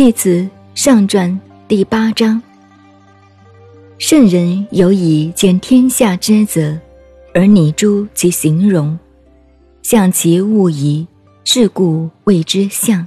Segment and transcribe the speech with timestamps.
[0.00, 1.38] 系辞上传
[1.68, 2.40] 第八章。
[3.98, 6.74] 圣人有以见天下之则，
[7.34, 8.98] 而拟诸其形容，
[9.82, 11.06] 象其物宜，
[11.44, 13.06] 是故谓之象。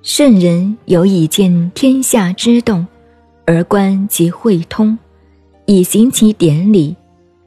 [0.00, 2.86] 圣人有以见天下之动，
[3.44, 4.98] 而观其会通，
[5.66, 6.96] 以行其典礼，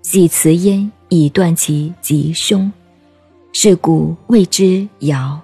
[0.04, 2.72] 系辞焉以断其吉凶，
[3.52, 5.36] 是故谓之爻。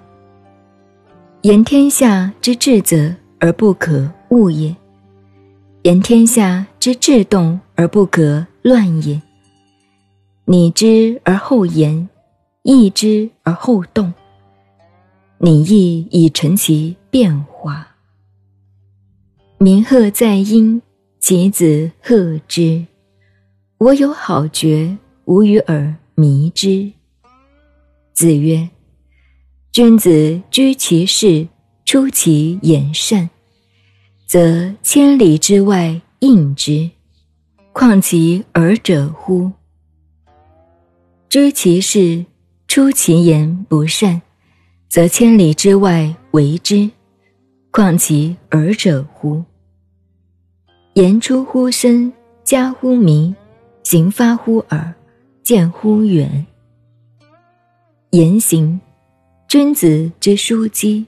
[1.43, 4.73] 言天下之至则而不可误也，
[5.81, 9.21] 言天下之至动而不可乱也。
[10.45, 12.07] 拟之而后言，
[12.61, 14.13] 议之而后动。
[15.39, 17.89] 拟意以成其变化。
[19.57, 20.81] 鸣鹤在阴，
[21.19, 22.85] 其子贺之。
[23.79, 26.89] 我有好觉，无与尔迷之。
[28.13, 28.69] 子曰。
[29.73, 31.47] 君子居其事，
[31.83, 33.27] 出其言善，
[34.27, 36.87] 则千里之外应之，
[37.71, 39.51] 况其尔者乎？
[41.27, 42.23] 居其事，
[42.67, 44.21] 出其言不善，
[44.89, 46.87] 则千里之外为之，
[47.71, 49.43] 况其尔者乎？
[50.93, 52.13] 言出乎深，
[52.43, 53.35] 加乎明，
[53.81, 54.93] 行发乎耳，
[55.41, 56.45] 见乎远。
[58.11, 58.79] 言行。
[59.53, 61.05] 君子之枢机，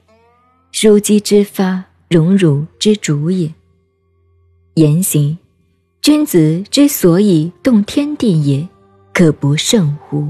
[0.72, 3.52] 枢机之发，荣辱之主也。
[4.74, 5.36] 言行，
[6.00, 8.68] 君子之所以动天地也，
[9.12, 10.28] 可不胜乎？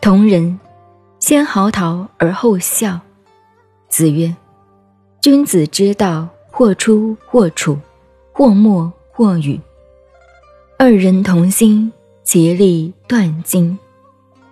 [0.00, 0.58] 同人，
[1.20, 2.98] 先嚎啕而后笑。
[3.88, 4.34] 子曰：
[5.20, 7.78] 君子之道，或出或处，
[8.32, 9.60] 或默或语。
[10.80, 11.92] 二人同心，
[12.24, 13.78] 其利断金。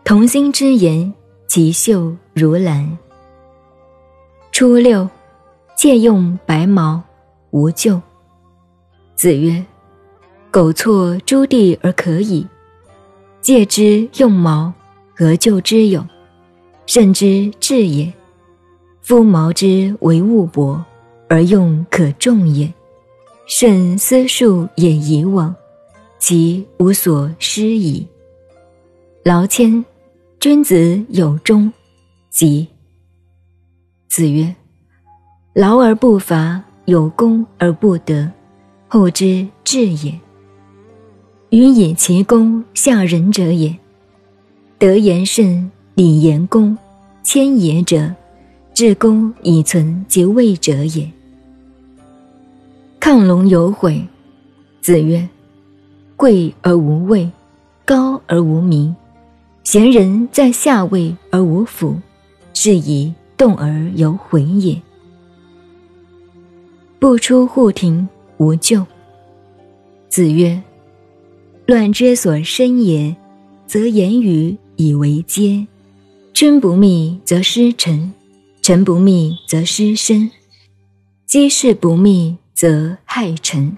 [0.04, 1.12] 同心之言。
[1.54, 2.98] 其秀如兰。
[4.50, 5.08] 初六，
[5.76, 7.00] 借用白毛，
[7.52, 8.02] 无咎。
[9.14, 9.64] 子曰
[10.50, 12.44] ：“苟错诸地而可以，
[13.40, 14.72] 借之用毛，
[15.14, 16.04] 何救之有？
[16.86, 18.12] 甚之至也。
[19.00, 20.84] 夫毛之为物薄，
[21.28, 22.74] 而用可重也。
[23.46, 25.54] 甚思数也以往，
[26.18, 28.04] 其无所失矣。
[29.22, 29.84] 劳谦。”
[30.44, 31.72] 君子有终，
[32.28, 32.68] 吉。
[34.08, 34.54] 子曰
[35.56, 38.30] ：“劳而不伐，有功而不得，
[38.86, 40.12] 后之至也。
[41.48, 43.74] 予以其功下人者也。
[44.76, 46.76] 德言慎，礼言恭，
[47.22, 48.14] 谦也者，
[48.74, 51.10] 至公以存即位者也。”
[53.00, 54.06] 亢龙有悔。
[54.82, 55.26] 子曰
[56.16, 57.30] ：“贵而无位，
[57.86, 58.94] 高而无名。”
[59.64, 61.98] 贤人在下位而无辅，
[62.52, 64.80] 是以动而有悔也。
[66.98, 68.86] 不出户庭，无咎。
[70.10, 70.62] 子曰
[71.66, 73.16] ：“乱之所生也，
[73.66, 75.66] 则言语以为阶。
[76.34, 78.12] 君不密则失臣，
[78.60, 80.30] 臣不密则失身，
[81.26, 83.76] 机事不密则害臣。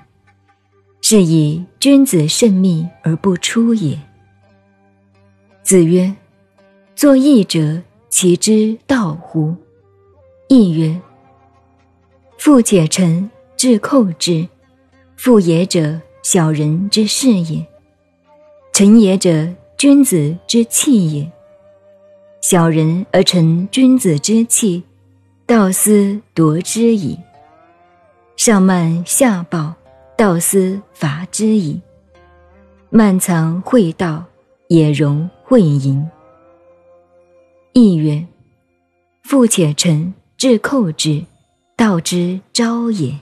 [1.01, 3.97] 是以君子慎密而不出也。”
[5.67, 6.15] 子曰
[6.95, 9.53] ：“作义者，其之道乎？”
[10.47, 10.97] 义曰
[12.39, 14.47] ：“富且臣至寇之，
[15.17, 17.67] 富也者，小人之事也；
[18.73, 21.29] 臣也者，君子之器也。
[22.41, 24.85] 小人而成君子之器，
[25.47, 27.19] 道斯夺之矣。
[28.37, 29.75] 上慢下暴，
[30.17, 31.81] 道斯伐之矣。
[32.89, 34.23] 慢藏会道，
[34.69, 36.05] 也容。”会淫。
[37.73, 38.27] 亦曰：
[39.23, 41.25] 富且臣至寇之，
[41.77, 43.15] 道之昭也。